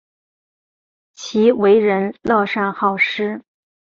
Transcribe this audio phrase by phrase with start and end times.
[1.13, 3.43] 其为人乐善好施。